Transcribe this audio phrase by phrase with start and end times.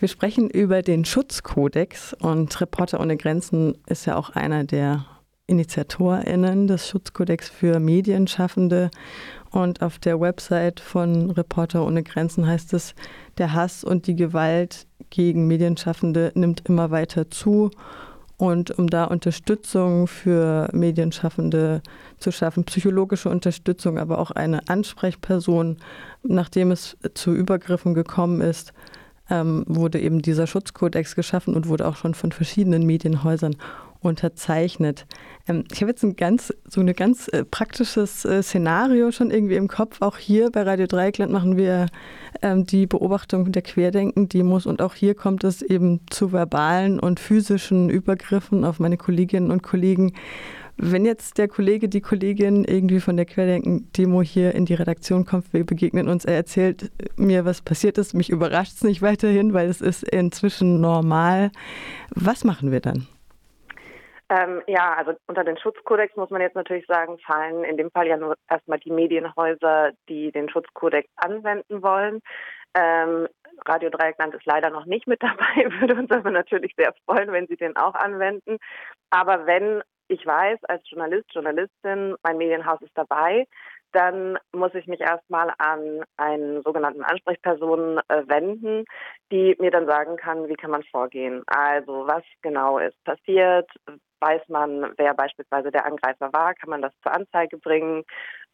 [0.00, 5.06] Wir sprechen über den Schutzkodex und Reporter ohne Grenzen ist ja auch einer der
[5.48, 8.92] InitiatorInnen des Schutzkodex für Medienschaffende.
[9.50, 12.94] Und auf der Website von Reporter ohne Grenzen heißt es,
[13.38, 17.72] der Hass und die Gewalt gegen Medienschaffende nimmt immer weiter zu.
[18.36, 21.82] Und um da Unterstützung für Medienschaffende
[22.18, 25.78] zu schaffen, psychologische Unterstützung, aber auch eine Ansprechperson,
[26.22, 28.72] nachdem es zu Übergriffen gekommen ist,
[29.30, 33.56] ähm, wurde eben dieser Schutzkodex geschaffen und wurde auch schon von verschiedenen Medienhäusern
[34.00, 35.06] unterzeichnet.
[35.46, 39.56] Ähm, ich habe jetzt ein ganz, so ein ganz äh, praktisches äh, Szenario schon irgendwie
[39.56, 40.00] im Kopf.
[40.00, 41.86] Auch hier bei Radio Dreieckland machen wir
[42.42, 47.90] ähm, die Beobachtung der Querdenken-Demos und auch hier kommt es eben zu verbalen und physischen
[47.90, 50.12] Übergriffen auf meine Kolleginnen und Kollegen.
[50.80, 55.52] Wenn jetzt der Kollege, die Kollegin irgendwie von der Querdenken-Demo hier in die Redaktion kommt,
[55.52, 59.68] wir begegnen uns, er erzählt mir, was passiert ist, mich überrascht es nicht weiterhin, weil
[59.68, 61.50] es ist inzwischen normal.
[62.14, 63.08] Was machen wir dann?
[64.30, 68.06] Ähm, ja, also unter den Schutzkodex muss man jetzt natürlich sagen, fallen in dem Fall
[68.06, 72.20] ja nur erstmal die Medienhäuser, die den Schutzkodex anwenden wollen.
[72.74, 73.26] Ähm,
[73.66, 77.48] Radio Dreieckland ist leider noch nicht mit dabei, würde uns aber natürlich sehr freuen, wenn
[77.48, 78.58] Sie den auch anwenden.
[79.10, 83.46] Aber wenn ich weiß, als Journalist, Journalistin, mein Medienhaus ist dabei,
[83.92, 88.84] dann muss ich mich erstmal an einen sogenannten Ansprechpersonen äh, wenden,
[89.32, 91.42] die mir dann sagen kann, wie kann man vorgehen.
[91.46, 93.70] Also was genau ist passiert,
[94.20, 98.04] weiß man, wer beispielsweise der Angreifer war, kann man das zur Anzeige bringen,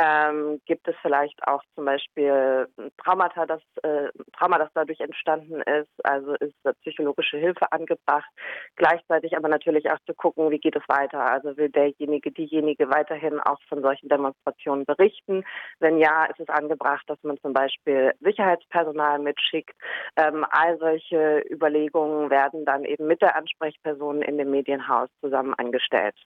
[0.00, 2.66] ähm, gibt es vielleicht auch zum Beispiel
[3.02, 8.28] Traumata, das äh, Trauma, das dadurch entstanden ist, also ist psychologische Hilfe angebracht,
[8.76, 13.38] gleichzeitig aber natürlich auch zu gucken, wie geht es weiter, also will derjenige, diejenige weiterhin
[13.40, 15.44] auch von solchen Demonstrationen berichten,
[15.80, 19.76] wenn ja, ist es angebracht, dass man zum Beispiel Sicherheitspersonal mitschickt,
[20.16, 26.16] ähm, all solche Überlegungen werden dann eben mit der Ansprechperson in dem Medienhaus zusammen angestellt.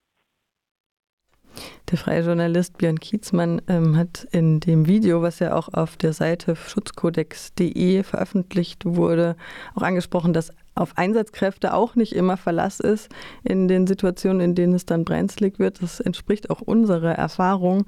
[1.89, 6.11] Der freie Journalist Björn Kietzmann ähm, hat in dem Video, was ja auch auf der
[6.11, 9.37] Seite schutzkodex.de veröffentlicht wurde,
[9.73, 13.09] auch angesprochen, dass auf Einsatzkräfte auch nicht immer Verlass ist
[13.43, 15.81] in den Situationen, in denen es dann brenzlig wird.
[15.81, 17.85] Das entspricht auch unserer Erfahrung.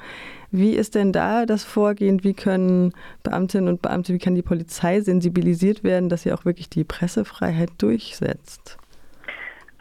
[0.49, 2.23] Wie ist denn da das Vorgehen?
[2.23, 6.69] Wie können Beamtinnen und Beamte, wie kann die Polizei sensibilisiert werden, dass sie auch wirklich
[6.69, 8.77] die Pressefreiheit durchsetzt?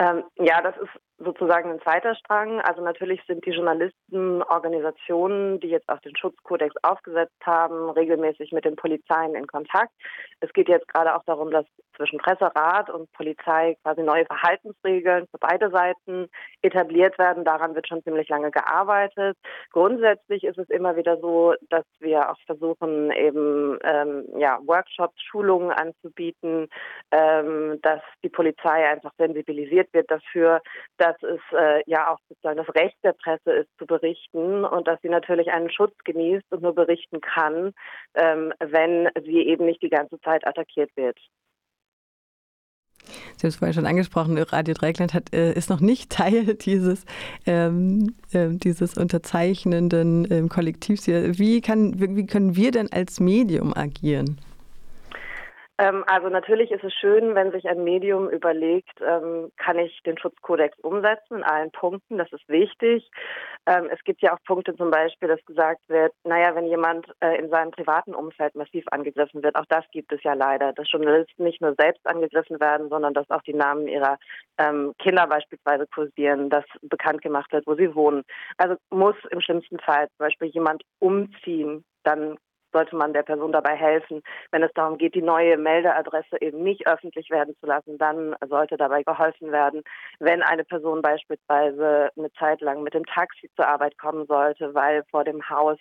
[0.00, 2.60] Ähm, ja, das ist sozusagen ein zweiter Strang.
[2.60, 8.76] Also natürlich sind die Journalistenorganisationen, die jetzt auch den Schutzkodex aufgesetzt haben, regelmäßig mit den
[8.76, 9.92] Polizeien in Kontakt.
[10.40, 15.38] Es geht jetzt gerade auch darum, dass zwischen Presserat und Polizei quasi neue Verhaltensregeln für
[15.38, 16.28] beide Seiten
[16.62, 17.44] etabliert werden.
[17.44, 19.36] Daran wird schon ziemlich lange gearbeitet.
[19.72, 25.72] Grundsätzlich ist es immer wieder so, dass wir auch versuchen, eben ähm, ja, Workshops, Schulungen
[25.72, 26.68] anzubieten,
[27.10, 30.60] ähm, dass die Polizei einfach sensibilisiert wird dafür,
[30.98, 35.00] dass es äh, ja auch sozusagen das Recht der Presse ist, zu berichten und dass
[35.02, 37.72] sie natürlich einen Schutz genießt und nur berichten kann,
[38.14, 41.18] ähm, wenn sie eben nicht die ganze Zeit attackiert wird.
[43.36, 47.04] Sie haben es vorhin schon angesprochen, Radio Dreikland hat, äh, ist noch nicht Teil dieses,
[47.46, 51.38] ähm, äh, dieses unterzeichnenden ähm, Kollektivs hier.
[51.38, 54.40] Wie, kann, wie können wir denn als Medium agieren?
[55.78, 60.18] Ähm, also natürlich ist es schön, wenn sich ein Medium überlegt, ähm, kann ich den
[60.18, 62.18] Schutzkodex umsetzen in allen Punkten.
[62.18, 63.08] Das ist wichtig.
[63.66, 67.38] Ähm, es gibt ja auch Punkte zum Beispiel, dass gesagt wird, naja, wenn jemand äh,
[67.38, 71.44] in seinem privaten Umfeld massiv angegriffen wird, auch das gibt es ja leider, dass Journalisten
[71.44, 74.18] nicht nur selbst angegriffen werden, sondern dass auch die Namen ihrer
[74.98, 78.24] Kinder beispielsweise kursieren, dass bekannt gemacht wird, wo sie wohnen.
[78.56, 82.36] Also muss im schlimmsten Fall zum Beispiel jemand umziehen, dann
[82.72, 84.22] sollte man der Person dabei helfen.
[84.50, 88.76] Wenn es darum geht, die neue Meldeadresse eben nicht öffentlich werden zu lassen, dann sollte
[88.76, 89.82] dabei geholfen werden.
[90.18, 95.04] Wenn eine Person beispielsweise eine Zeit lang mit dem Taxi zur Arbeit kommen sollte, weil
[95.10, 95.78] vor dem Haus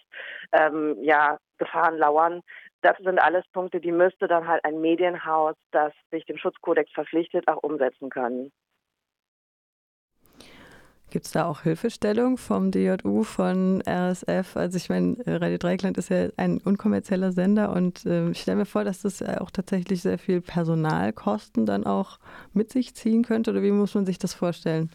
[0.52, 2.42] ähm, ja Gefahren lauern,
[2.81, 7.48] das sind alles Punkte, die müsste dann halt ein Medienhaus, das sich dem Schutzkodex verpflichtet,
[7.48, 8.51] auch umsetzen können.
[11.09, 14.57] Gibt es da auch Hilfestellung vom DJU, von RSF?
[14.57, 18.65] Also ich meine, Radio Dreikland ist ja ein unkommerzieller Sender und äh, ich stelle mir
[18.65, 22.19] vor, dass das auch tatsächlich sehr viel Personalkosten dann auch
[22.54, 24.89] mit sich ziehen könnte oder wie muss man sich das vorstellen?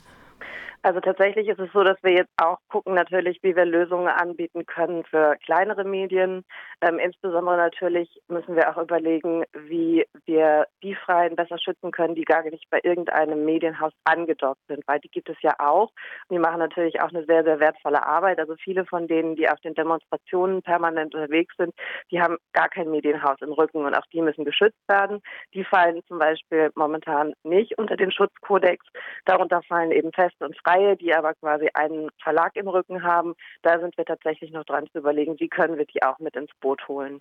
[0.84, 4.66] Also tatsächlich ist es so, dass wir jetzt auch gucken natürlich, wie wir Lösungen anbieten
[4.66, 6.44] können für kleinere Medien.
[6.80, 12.24] Ähm, insbesondere natürlich müssen wir auch überlegen, wie wir die Freien besser schützen können, die
[12.24, 15.92] gar nicht bei irgendeinem Medienhaus angedockt sind, weil die gibt es ja auch.
[16.28, 18.40] Und die machen natürlich auch eine sehr, sehr wertvolle Arbeit.
[18.40, 21.72] Also viele von denen, die auf den Demonstrationen permanent unterwegs sind,
[22.10, 25.22] die haben gar kein Medienhaus im Rücken und auch die müssen geschützt werden.
[25.54, 28.84] Die fallen zum Beispiel momentan nicht unter den Schutzkodex.
[29.26, 33.34] Darunter fallen eben feste und freie Reihe, die aber quasi einen Verlag im Rücken haben.
[33.62, 36.50] Da sind wir tatsächlich noch dran zu überlegen, wie können wir die auch mit ins
[36.60, 37.18] Boot holen.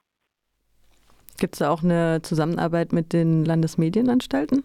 [1.37, 4.63] Gibt es da auch eine Zusammenarbeit mit den Landesmedienanstalten?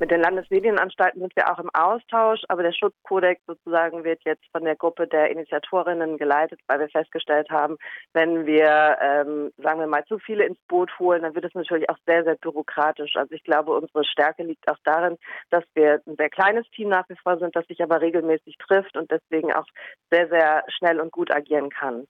[0.00, 4.64] Mit den Landesmedienanstalten sind wir auch im Austausch, aber der Schutzkodex sozusagen wird jetzt von
[4.64, 7.76] der Gruppe der Initiatorinnen geleitet, weil wir festgestellt haben,
[8.12, 11.88] wenn wir, ähm, sagen wir mal, zu viele ins Boot holen, dann wird es natürlich
[11.88, 13.14] auch sehr, sehr bürokratisch.
[13.14, 15.16] Also ich glaube, unsere Stärke liegt auch darin,
[15.50, 18.96] dass wir ein sehr kleines Team nach wie vor sind, das sich aber regelmäßig trifft
[18.96, 19.66] und deswegen auch
[20.10, 22.06] sehr, sehr schnell und gut agieren kann.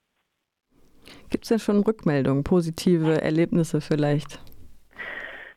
[1.28, 4.40] Gibt es denn schon Rückmeldungen, positive Erlebnisse vielleicht?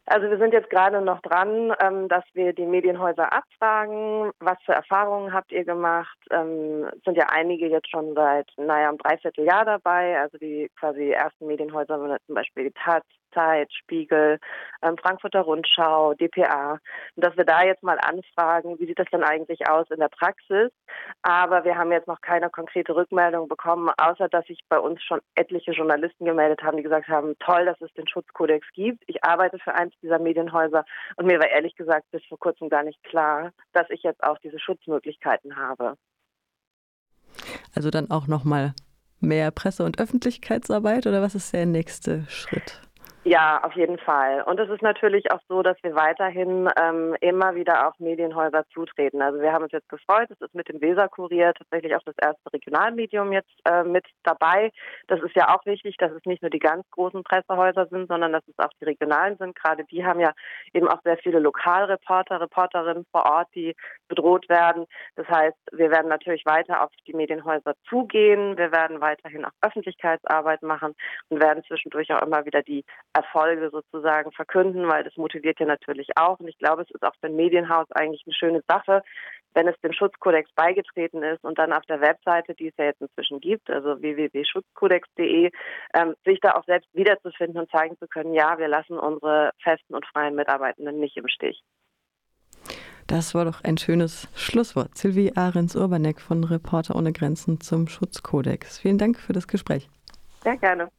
[0.10, 4.32] Also wir sind jetzt gerade noch dran, ähm, dass wir die Medienhäuser abfragen.
[4.40, 6.18] Was für Erfahrungen habt ihr gemacht?
[6.32, 10.18] Ähm, sind ja einige jetzt schon seit, naja, einem Dreivierteljahr dabei.
[10.18, 14.40] Also die quasi ersten Medienhäuser zum Beispiel die Taz, Zeit, Spiegel,
[14.82, 16.80] ähm, Frankfurter Rundschau, dpa.
[17.16, 20.10] Und dass wir da jetzt mal anfragen, wie sieht das denn eigentlich aus in der
[20.10, 20.72] Praxis?
[21.22, 25.20] Aber wir haben jetzt noch keine konkrete Rückmeldung bekommen, außer dass sich bei uns schon
[25.36, 29.04] etliche Journalisten gemeldet haben, die gesagt haben, toll, dass es den Schutzkodex gibt.
[29.08, 30.86] Ich arbeite für eins dieser Medienhäuser
[31.16, 34.38] und mir war ehrlich gesagt bis vor kurzem gar nicht klar, dass ich jetzt auch
[34.40, 35.98] diese Schutzmöglichkeiten habe.
[37.76, 38.74] Also dann auch noch mal
[39.20, 42.82] mehr Presse- und Öffentlichkeitsarbeit oder was ist der nächste Schritt?
[43.28, 44.42] Ja, auf jeden Fall.
[44.44, 49.22] Und es ist natürlich auch so, dass wir weiterhin ähm, immer wieder auf Medienhäuser zutreten.
[49.22, 52.54] Also wir haben uns jetzt gefreut, es ist mit dem Weser-Kurier tatsächlich auch das erste
[52.54, 54.72] Regionalmedium jetzt äh, mit dabei.
[55.08, 58.32] Das ist ja auch wichtig, dass es nicht nur die ganz großen Pressehäuser sind, sondern
[58.32, 59.58] dass es auch die regionalen sind.
[59.58, 60.32] Gerade die haben ja
[60.74, 63.76] eben auch sehr viele Lokalreporter, Reporterinnen vor Ort, die
[64.08, 64.86] bedroht werden.
[65.18, 68.58] Das heißt, wir werden natürlich weiter auf die Medienhäuser zugehen.
[68.58, 70.96] Wir werden weiterhin auch Öffentlichkeitsarbeit machen
[71.28, 72.86] und werden zwischendurch auch immer wieder die
[73.18, 76.40] Erfolge sozusagen verkünden, weil das motiviert ja natürlich auch.
[76.40, 79.02] Und ich glaube, es ist auch für ein Medienhaus eigentlich eine schöne Sache,
[79.56, 83.02] wenn es dem Schutzkodex beigetreten ist und dann auf der Webseite, die es ja jetzt
[83.02, 85.50] inzwischen gibt, also www.schutzkodex.de,
[85.96, 89.96] ähm, sich da auch selbst wiederzufinden und zeigen zu können, ja, wir lassen unsere festen
[89.96, 91.64] und freien Mitarbeitenden nicht im Stich.
[93.08, 94.96] Das war doch ein schönes Schlusswort.
[94.96, 98.78] Sylvie Ahrens-Urbanek von Reporter ohne Grenzen zum Schutzkodex.
[98.80, 99.90] Vielen Dank für das Gespräch.
[100.44, 100.92] Sehr gerne.